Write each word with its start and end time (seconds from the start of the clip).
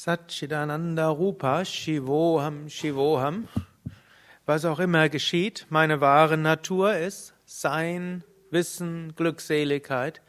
Satchidananda 0.00 1.08
Rupa 1.08 1.64
Shivoham 1.64 2.68
Shivoham. 2.68 3.48
Was 4.46 4.64
auch 4.64 4.78
immer 4.78 5.08
geschieht, 5.08 5.66
meine 5.70 6.00
wahre 6.00 6.36
Natur 6.36 6.94
ist 6.94 7.34
Sein, 7.46 8.22
Wissen, 8.52 9.16
Glückseligkeit. 9.16 10.22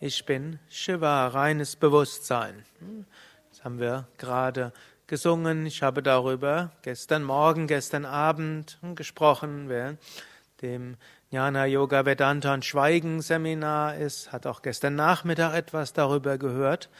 Ich 0.00 0.26
bin 0.26 0.58
Shiva, 0.68 1.28
reines 1.28 1.76
Bewusstsein. 1.76 2.62
Das 3.48 3.64
haben 3.64 3.78
wir 3.80 4.06
gerade 4.18 4.74
gesungen. 5.06 5.64
Ich 5.64 5.82
habe 5.82 6.02
darüber 6.02 6.72
gestern 6.82 7.24
Morgen, 7.24 7.68
gestern 7.68 8.04
Abend 8.04 8.78
gesprochen. 8.96 9.70
Wer 9.70 9.96
dem 10.60 10.98
Jnana 11.30 11.64
Yoga 11.64 12.04
Vedanta 12.04 12.52
und 12.52 12.66
Schweigen 12.66 13.22
Seminar 13.22 13.96
ist, 13.96 14.30
hat 14.30 14.46
auch 14.46 14.60
gestern 14.60 14.94
Nachmittag 14.94 15.54
etwas 15.54 15.94
darüber 15.94 16.36
gehört. 16.36 16.90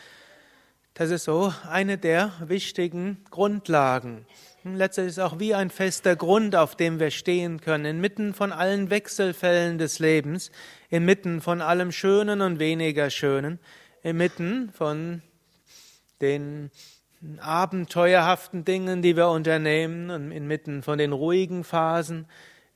Das 0.98 1.10
ist 1.10 1.24
so 1.24 1.52
eine 1.68 1.98
der 1.98 2.32
wichtigen 2.40 3.22
Grundlagen. 3.30 4.24
Letztlich 4.64 5.08
ist 5.08 5.18
auch 5.18 5.38
wie 5.38 5.54
ein 5.54 5.68
fester 5.68 6.16
Grund, 6.16 6.56
auf 6.56 6.74
dem 6.74 6.98
wir 6.98 7.10
stehen 7.10 7.60
können, 7.60 7.84
inmitten 7.84 8.32
von 8.32 8.50
allen 8.50 8.88
Wechselfällen 8.88 9.76
des 9.76 9.98
Lebens, 9.98 10.50
inmitten 10.88 11.42
von 11.42 11.60
allem 11.60 11.92
Schönen 11.92 12.40
und 12.40 12.60
weniger 12.60 13.10
Schönen, 13.10 13.58
inmitten 14.02 14.70
von 14.72 15.20
den 16.22 16.70
abenteuerhaften 17.40 18.64
Dingen, 18.64 19.02
die 19.02 19.16
wir 19.16 19.28
unternehmen, 19.28 20.08
und 20.08 20.32
inmitten 20.32 20.82
von 20.82 20.96
den 20.96 21.12
ruhigen 21.12 21.62
Phasen, 21.62 22.24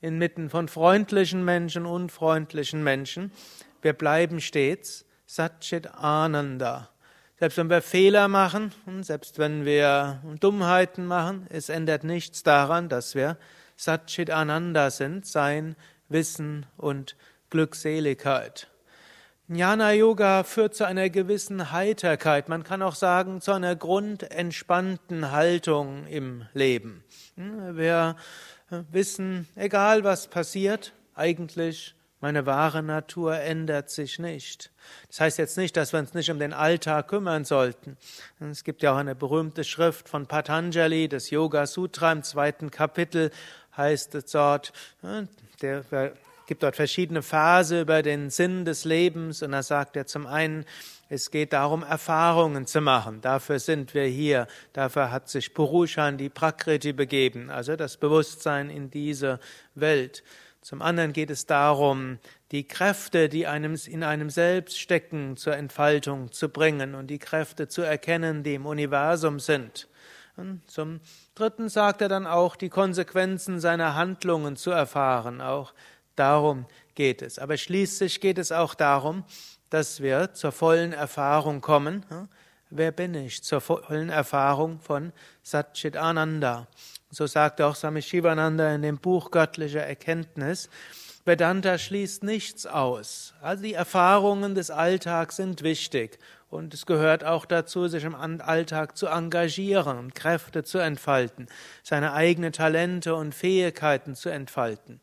inmitten 0.02 0.50
von 0.50 0.68
freundlichen 0.68 1.42
Menschen, 1.42 1.86
unfreundlichen 1.86 2.84
Menschen. 2.84 3.32
Wir 3.80 3.94
bleiben 3.94 4.42
stets 4.42 5.06
Satchit 5.24 5.86
Ananda. 5.94 6.90
Selbst 7.40 7.56
wenn 7.56 7.70
wir 7.70 7.80
Fehler 7.80 8.28
machen 8.28 8.70
selbst 9.00 9.38
wenn 9.38 9.64
wir 9.64 10.20
Dummheiten 10.40 11.06
machen, 11.06 11.46
es 11.48 11.70
ändert 11.70 12.04
nichts 12.04 12.42
daran, 12.42 12.90
dass 12.90 13.14
wir 13.14 13.38
Satchit 13.76 14.30
Ananda 14.30 14.90
sind, 14.90 15.24
sein 15.24 15.74
Wissen 16.10 16.66
und 16.76 17.16
Glückseligkeit. 17.48 18.68
Jnana 19.48 19.94
Yoga 19.94 20.44
führt 20.44 20.74
zu 20.74 20.84
einer 20.84 21.08
gewissen 21.08 21.72
Heiterkeit, 21.72 22.50
man 22.50 22.62
kann 22.62 22.82
auch 22.82 22.94
sagen 22.94 23.40
zu 23.40 23.52
einer 23.52 23.74
grundentspannten 23.74 25.32
Haltung 25.32 26.06
im 26.08 26.44
Leben. 26.52 27.02
Wir 27.36 28.16
wissen, 28.68 29.48
egal 29.56 30.04
was 30.04 30.28
passiert, 30.28 30.92
eigentlich 31.14 31.94
meine 32.20 32.46
wahre 32.46 32.82
Natur 32.82 33.36
ändert 33.36 33.90
sich 33.90 34.18
nicht. 34.18 34.70
Das 35.08 35.20
heißt 35.20 35.38
jetzt 35.38 35.56
nicht, 35.56 35.76
dass 35.76 35.92
wir 35.92 36.00
uns 36.00 36.14
nicht 36.14 36.30
um 36.30 36.38
den 36.38 36.52
Alltag 36.52 37.08
kümmern 37.08 37.44
sollten. 37.44 37.96
Es 38.40 38.64
gibt 38.64 38.82
ja 38.82 38.92
auch 38.92 38.98
eine 38.98 39.14
berühmte 39.14 39.64
Schrift 39.64 40.08
von 40.08 40.26
Patanjali, 40.26 41.08
das 41.08 41.30
Yoga 41.30 41.66
Sutra 41.66 42.12
im 42.12 42.22
zweiten 42.22 42.70
Kapitel 42.70 43.30
heißt 43.76 44.14
es 44.16 44.26
dort, 44.26 44.72
der 45.62 45.84
gibt 46.46 46.64
dort 46.64 46.74
verschiedene 46.74 47.22
Phase 47.22 47.82
über 47.82 48.02
den 48.02 48.28
Sinn 48.28 48.64
des 48.64 48.84
Lebens 48.84 49.40
und 49.40 49.52
da 49.52 49.62
sagt 49.62 49.96
er 49.96 50.06
zum 50.06 50.26
einen, 50.26 50.64
es 51.08 51.30
geht 51.30 51.52
darum, 51.52 51.82
Erfahrungen 51.84 52.66
zu 52.66 52.80
machen. 52.80 53.20
Dafür 53.20 53.60
sind 53.60 53.94
wir 53.94 54.04
hier. 54.04 54.46
Dafür 54.72 55.10
hat 55.10 55.28
sich 55.28 55.54
Purushan 55.54 56.18
die 56.18 56.28
Prakriti 56.28 56.92
begeben, 56.92 57.50
also 57.50 57.76
das 57.76 57.96
Bewusstsein 57.96 58.68
in 58.68 58.90
diese 58.90 59.38
Welt. 59.74 60.24
Zum 60.60 60.82
anderen 60.82 61.12
geht 61.14 61.30
es 61.30 61.46
darum, 61.46 62.18
die 62.52 62.68
Kräfte, 62.68 63.30
die 63.30 63.46
einem, 63.46 63.76
in 63.86 64.04
einem 64.04 64.28
selbst 64.28 64.78
stecken, 64.78 65.36
zur 65.36 65.56
Entfaltung 65.56 66.32
zu 66.32 66.50
bringen 66.50 66.94
und 66.94 67.06
die 67.06 67.18
Kräfte 67.18 67.68
zu 67.68 67.80
erkennen, 67.80 68.42
die 68.42 68.54
im 68.54 68.66
Universum 68.66 69.40
sind. 69.40 69.88
Und 70.36 70.62
zum 70.70 71.00
dritten 71.34 71.68
sagt 71.68 72.02
er 72.02 72.08
dann 72.08 72.26
auch, 72.26 72.56
die 72.56 72.68
Konsequenzen 72.68 73.58
seiner 73.58 73.94
Handlungen 73.94 74.56
zu 74.56 74.70
erfahren. 74.70 75.40
Auch 75.40 75.72
darum 76.14 76.66
geht 76.94 77.22
es. 77.22 77.38
Aber 77.38 77.56
schließlich 77.56 78.20
geht 78.20 78.38
es 78.38 78.52
auch 78.52 78.74
darum, 78.74 79.24
dass 79.70 80.02
wir 80.02 80.34
zur 80.34 80.52
vollen 80.52 80.92
Erfahrung 80.92 81.60
kommen. 81.60 82.04
Wer 82.68 82.92
bin 82.92 83.14
ich? 83.14 83.42
Zur 83.42 83.60
vollen 83.60 84.10
Erfahrung 84.10 84.80
von 84.80 85.12
Satchit 85.42 85.96
Ananda. 85.96 86.68
So 87.10 87.26
sagt 87.26 87.60
auch 87.60 87.74
Swami 87.74 88.02
Shivananda 88.02 88.72
in 88.74 88.82
dem 88.82 88.98
Buch 88.98 89.30
Göttliche 89.30 89.80
Erkenntnis, 89.80 90.70
Vedanta 91.24 91.76
schließt 91.76 92.24
nichts 92.24 92.66
aus. 92.66 93.34
Also 93.42 93.62
die 93.64 93.74
Erfahrungen 93.74 94.54
des 94.54 94.70
Alltags 94.70 95.36
sind 95.36 95.62
wichtig 95.62 96.18
und 96.48 96.72
es 96.72 96.86
gehört 96.86 97.24
auch 97.24 97.44
dazu, 97.44 97.88
sich 97.88 98.04
im 98.04 98.14
Alltag 98.14 98.96
zu 98.96 99.06
engagieren 99.06 99.98
und 99.98 100.14
Kräfte 100.14 100.64
zu 100.64 100.78
entfalten, 100.78 101.48
seine 101.82 102.12
eigenen 102.12 102.52
Talente 102.52 103.14
und 103.14 103.34
Fähigkeiten 103.34 104.14
zu 104.14 104.30
entfalten. 104.30 105.00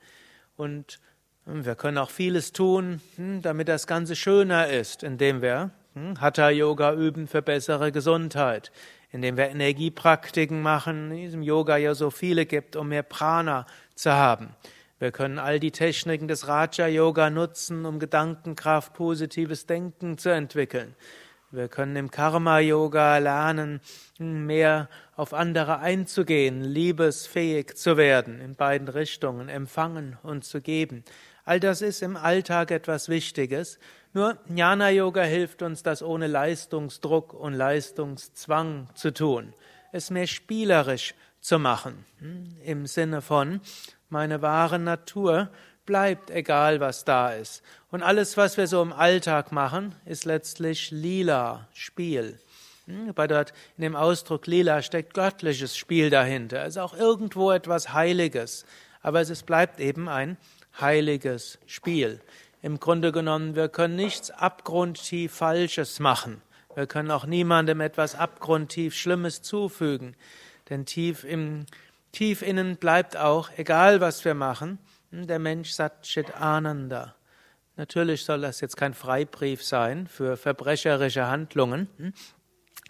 Und 0.55 0.99
hm, 1.45 1.65
wir 1.65 1.75
können 1.75 1.97
auch 1.97 2.09
vieles 2.09 2.51
tun, 2.51 3.01
hm, 3.15 3.41
damit 3.41 3.67
das 3.67 3.85
Ganze 3.85 4.15
schöner 4.15 4.67
ist, 4.67 5.03
indem 5.03 5.41
wir 5.41 5.71
hm, 5.93 6.19
Hatha-Yoga 6.19 6.93
üben 6.93 7.27
für 7.27 7.41
bessere 7.41 7.91
Gesundheit, 7.91 8.71
indem 9.11 9.37
wir 9.37 9.49
Energiepraktiken 9.49 10.61
machen, 10.61 11.11
in 11.11 11.17
diesem 11.17 11.41
Yoga 11.41 11.77
ja 11.77 11.95
so 11.95 12.09
viele 12.09 12.45
gibt, 12.45 12.75
um 12.75 12.89
mehr 12.89 13.03
Prana 13.03 13.65
zu 13.95 14.11
haben. 14.11 14.55
Wir 14.99 15.11
können 15.11 15.37
all 15.37 15.59
die 15.59 15.71
Techniken 15.71 16.27
des 16.27 16.47
Raja-Yoga 16.47 17.29
nutzen, 17.29 17.85
um 17.85 17.99
Gedankenkraft, 17.99 18.93
positives 18.93 19.67
Denken 19.67 20.17
zu 20.17 20.29
entwickeln. 20.29 20.95
Wir 21.51 21.69
können 21.69 21.95
im 21.95 22.11
Karma-Yoga 22.11 23.19
lernen, 23.19 23.79
mehr 24.17 24.89
auf 25.15 25.33
andere 25.33 25.79
einzugehen, 25.79 26.61
liebesfähig 26.61 27.75
zu 27.75 27.95
werden, 27.95 28.41
in 28.41 28.55
beiden 28.55 28.89
Richtungen, 28.89 29.47
empfangen 29.47 30.17
und 30.23 30.43
zu 30.43 30.61
geben. 30.61 31.05
All 31.45 31.61
das 31.61 31.81
ist 31.81 32.01
im 32.01 32.17
Alltag 32.17 32.71
etwas 32.71 33.07
Wichtiges. 33.07 33.79
Nur 34.17 34.35
Jnana 34.49 34.89
Yoga 34.89 35.21
hilft 35.21 35.61
uns, 35.61 35.83
das 35.83 36.01
ohne 36.01 36.25
Leistungsdruck 36.25 37.35
und 37.35 37.53
Leistungszwang 37.53 38.87
zu 38.95 39.13
tun, 39.13 39.53
es 39.91 40.09
mehr 40.09 40.25
spielerisch 40.25 41.13
zu 41.39 41.59
machen. 41.59 42.03
Hm? 42.17 42.57
Im 42.63 42.87
Sinne 42.87 43.21
von, 43.21 43.61
meine 44.09 44.41
wahre 44.41 44.79
Natur 44.79 45.49
bleibt, 45.85 46.31
egal 46.31 46.79
was 46.79 47.05
da 47.05 47.29
ist. 47.29 47.61
Und 47.91 48.01
alles, 48.01 48.37
was 48.37 48.57
wir 48.57 48.65
so 48.65 48.81
im 48.81 48.91
Alltag 48.91 49.51
machen, 49.51 49.93
ist 50.03 50.25
letztlich 50.25 50.89
lila, 50.89 51.67
Spiel. 51.71 52.39
Hm? 52.87 53.13
Bei 53.13 53.27
dort 53.27 53.53
in 53.77 53.83
dem 53.83 53.95
Ausdruck 53.95 54.47
lila 54.47 54.81
steckt 54.81 55.13
göttliches 55.13 55.77
Spiel 55.77 56.09
dahinter. 56.09 56.63
Es 56.63 56.69
ist 56.69 56.81
auch 56.81 56.97
irgendwo 56.97 57.51
etwas 57.51 57.93
Heiliges. 57.93 58.65
Aber 59.03 59.21
es 59.21 59.43
bleibt 59.43 59.79
eben 59.79 60.09
ein 60.09 60.37
heiliges 60.79 61.59
Spiel. 61.67 62.19
Im 62.61 62.79
Grunde 62.79 63.11
genommen, 63.11 63.55
wir 63.55 63.69
können 63.69 63.95
nichts 63.95 64.31
abgrundtief 64.31 65.33
Falsches 65.33 65.99
machen. 65.99 66.41
Wir 66.75 66.87
können 66.87 67.11
auch 67.11 67.25
niemandem 67.25 67.81
etwas 67.81 68.15
abgrundtief 68.15 68.95
Schlimmes 68.95 69.41
zufügen. 69.41 70.15
Denn 70.69 70.85
tief 70.85 71.23
im, 71.23 71.65
tief 72.11 72.41
innen 72.41 72.77
bleibt 72.77 73.15
auch, 73.15 73.49
egal 73.57 74.01
was 74.01 74.25
wir 74.25 74.33
machen, 74.33 74.79
der 75.11 75.39
Mensch 75.39 75.71
Satchit 75.71 76.35
Ananda. 76.35 77.15
Natürlich 77.77 78.25
soll 78.25 78.41
das 78.41 78.59
jetzt 78.59 78.75
kein 78.75 78.93
Freibrief 78.93 79.63
sein 79.63 80.07
für 80.07 80.35
verbrecherische 80.35 81.27
Handlungen. 81.27 82.13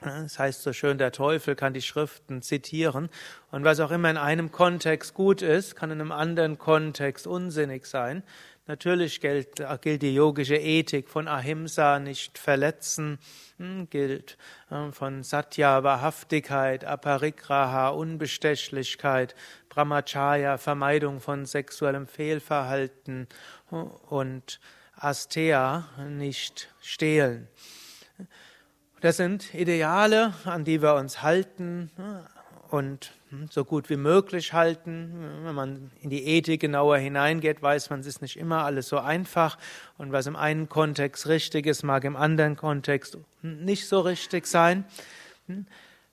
Das 0.01 0.37
heißt 0.37 0.63
so 0.63 0.73
schön, 0.73 0.97
der 0.97 1.11
Teufel 1.11 1.55
kann 1.55 1.73
die 1.73 1.81
Schriften 1.81 2.41
zitieren 2.41 3.09
und 3.51 3.63
was 3.63 3.79
auch 3.79 3.91
immer 3.91 4.09
in 4.11 4.17
einem 4.17 4.51
Kontext 4.51 5.13
gut 5.13 5.41
ist, 5.41 5.75
kann 5.75 5.91
in 5.91 5.99
einem 5.99 6.11
anderen 6.11 6.57
Kontext 6.57 7.25
unsinnig 7.25 7.85
sein. 7.85 8.23
Natürlich 8.67 9.21
gilt, 9.21 9.63
gilt 9.81 10.01
die 10.01 10.13
yogische 10.13 10.57
Ethik 10.57 11.07
von 11.07 11.29
Ahimsa, 11.29 11.99
nicht 11.99 12.37
verletzen, 12.37 13.17
hm, 13.57 13.89
gilt 13.89 14.37
äh, 14.69 14.91
von 14.91 15.23
Satya, 15.23 15.83
Wahrhaftigkeit, 15.83 16.83
Aparigraha, 16.83 17.89
Unbestechlichkeit, 17.89 19.35
Brahmacharya, 19.69 20.57
Vermeidung 20.57 21.21
von 21.21 21.45
sexuellem 21.45 22.07
Fehlverhalten 22.07 23.27
und 24.09 24.59
Astea, 24.97 25.87
nicht 26.09 26.67
stehlen. 26.81 27.47
Das 28.99 29.15
sind 29.15 29.53
Ideale, 29.53 30.33
an 30.43 30.65
die 30.65 30.81
wir 30.81 30.95
uns 30.95 31.21
halten 31.21 31.89
und 32.69 33.13
so 33.49 33.65
gut 33.65 33.89
wie 33.89 33.97
möglich 33.97 34.53
halten. 34.53 35.11
Wenn 35.43 35.55
man 35.55 35.91
in 36.01 36.09
die 36.09 36.25
Ethik 36.25 36.61
genauer 36.61 36.97
hineingeht, 36.97 37.61
weiß 37.61 37.89
man, 37.89 37.99
es 37.99 38.07
ist 38.07 38.21
nicht 38.21 38.37
immer 38.37 38.63
alles 38.63 38.87
so 38.87 38.99
einfach. 38.99 39.57
Und 39.97 40.11
was 40.11 40.27
im 40.27 40.35
einen 40.35 40.69
Kontext 40.69 41.27
richtig 41.27 41.65
ist, 41.65 41.83
mag 41.83 42.03
im 42.03 42.15
anderen 42.15 42.55
Kontext 42.55 43.17
nicht 43.41 43.87
so 43.87 43.99
richtig 43.99 44.47
sein. 44.47 44.85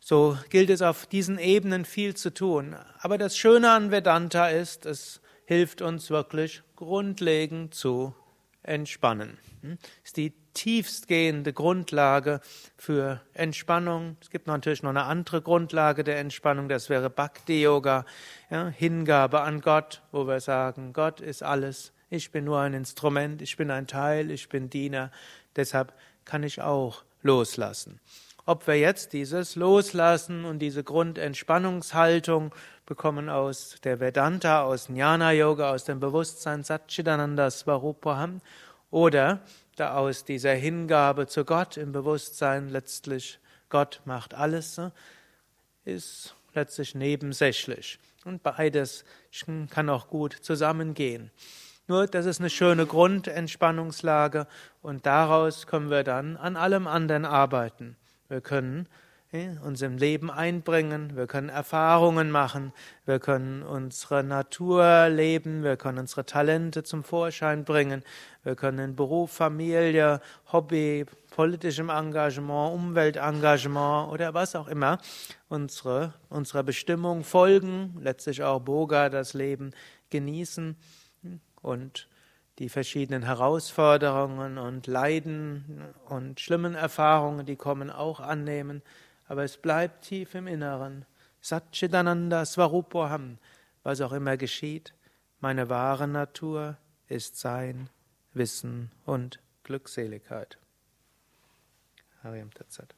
So 0.00 0.36
gilt 0.50 0.70
es 0.70 0.82
auf 0.82 1.06
diesen 1.06 1.38
Ebenen 1.38 1.84
viel 1.84 2.14
zu 2.14 2.32
tun. 2.32 2.76
Aber 2.98 3.16
das 3.18 3.36
Schöne 3.36 3.70
an 3.70 3.90
Vedanta 3.90 4.48
ist, 4.48 4.86
es 4.86 5.20
hilft 5.46 5.82
uns 5.82 6.10
wirklich 6.10 6.62
grundlegend 6.76 7.74
zu 7.74 8.14
entspannen. 8.64 9.38
Es 10.02 10.10
ist 10.10 10.16
die 10.16 10.32
tiefstgehende 10.52 11.52
Grundlage 11.52 12.40
für 12.76 13.20
Entspannung. 13.32 14.16
Es 14.20 14.30
gibt 14.30 14.46
natürlich 14.46 14.82
noch 14.82 14.90
eine 14.90 15.04
andere 15.04 15.42
Grundlage 15.42 16.04
der 16.04 16.18
Entspannung, 16.18 16.68
das 16.68 16.88
wäre 16.88 17.10
Bhakti 17.10 17.62
Yoga, 17.62 18.04
ja, 18.50 18.68
Hingabe 18.68 19.40
an 19.40 19.60
Gott, 19.60 20.02
wo 20.12 20.26
wir 20.26 20.40
sagen, 20.40 20.92
Gott 20.92 21.20
ist 21.20 21.42
alles, 21.42 21.92
ich 22.10 22.30
bin 22.30 22.44
nur 22.44 22.60
ein 22.60 22.74
Instrument, 22.74 23.42
ich 23.42 23.56
bin 23.56 23.70
ein 23.70 23.86
Teil, 23.86 24.30
ich 24.30 24.48
bin 24.48 24.70
Diener, 24.70 25.10
deshalb 25.56 25.92
kann 26.24 26.42
ich 26.42 26.62
auch 26.62 27.04
loslassen. 27.22 28.00
Ob 28.46 28.66
wir 28.66 28.78
jetzt 28.78 29.14
dieses 29.14 29.56
Loslassen 29.56 30.44
und 30.44 30.58
diese 30.58 30.84
Grundentspannungshaltung 30.84 32.54
bekommen 32.86 33.28
aus 33.28 33.76
der 33.82 34.00
Vedanta, 34.00 34.62
aus 34.62 34.88
Jnana 34.88 35.32
Yoga, 35.32 35.70
aus 35.72 35.84
dem 35.84 36.00
Bewusstsein 36.00 36.62
Satchitananda 36.62 37.50
Svarupaham 37.50 38.40
oder 38.90 39.40
aus 39.78 40.24
dieser 40.24 40.54
Hingabe 40.54 41.26
zu 41.26 41.44
Gott 41.44 41.76
im 41.76 41.92
Bewusstsein 41.92 42.68
letztlich 42.68 43.38
Gott 43.70 44.00
macht 44.04 44.34
alles, 44.34 44.80
ist 45.84 46.34
letztlich 46.54 46.94
nebensächlich. 46.94 47.98
Und 48.24 48.42
beides 48.42 49.04
kann 49.70 49.88
auch 49.88 50.08
gut 50.08 50.32
zusammengehen. 50.32 51.30
Nur, 51.86 52.06
das 52.06 52.24
ist 52.24 52.40
eine 52.40 52.50
schöne 52.50 52.86
Grundentspannungslage 52.86 54.46
und 54.80 55.04
daraus 55.04 55.66
können 55.66 55.90
wir 55.90 56.02
dann 56.02 56.36
an 56.36 56.56
allem 56.56 56.86
anderen 56.86 57.24
arbeiten. 57.24 57.96
Wir 58.28 58.40
können 58.40 58.88
uns 59.64 59.82
im 59.82 59.98
Leben 59.98 60.30
einbringen, 60.30 61.16
wir 61.16 61.26
können 61.26 61.48
Erfahrungen 61.48 62.30
machen, 62.30 62.72
wir 63.04 63.18
können 63.18 63.64
unsere 63.64 64.22
Natur 64.22 65.08
leben, 65.08 65.64
wir 65.64 65.76
können 65.76 65.98
unsere 65.98 66.24
Talente 66.24 66.84
zum 66.84 67.02
Vorschein 67.02 67.64
bringen, 67.64 68.04
wir 68.44 68.54
können 68.54 68.78
in 68.78 68.96
Beruf, 68.96 69.32
Familie, 69.32 70.20
Hobby, 70.52 71.04
politischem 71.30 71.88
Engagement, 71.88 72.74
Umweltengagement 72.74 74.12
oder 74.12 74.34
was 74.34 74.54
auch 74.54 74.68
immer 74.68 74.98
unsere, 75.48 76.14
unserer 76.28 76.62
Bestimmung 76.62 77.24
folgen, 77.24 77.96
letztlich 78.00 78.44
auch 78.44 78.60
Boga, 78.60 79.08
das 79.08 79.34
Leben 79.34 79.72
genießen 80.10 80.76
und 81.60 82.08
die 82.60 82.68
verschiedenen 82.68 83.24
Herausforderungen 83.24 84.58
und 84.58 84.86
Leiden 84.86 85.82
und 86.08 86.38
schlimmen 86.38 86.76
Erfahrungen, 86.76 87.44
die 87.44 87.56
kommen, 87.56 87.90
auch 87.90 88.20
annehmen. 88.20 88.80
Aber 89.26 89.44
es 89.44 89.56
bleibt 89.56 90.04
tief 90.04 90.34
im 90.34 90.46
Inneren. 90.46 91.06
Satchitananda 91.40 92.46
Svarupoham, 92.46 93.38
was 93.82 94.00
auch 94.00 94.12
immer 94.12 94.36
geschieht, 94.36 94.94
meine 95.40 95.68
wahre 95.68 96.08
Natur 96.08 96.78
ist 97.08 97.38
Sein, 97.38 97.90
Wissen 98.32 98.90
und 99.04 99.40
Glückseligkeit. 99.62 100.58
Hariam 102.22 102.50
Tatsat. 102.52 102.94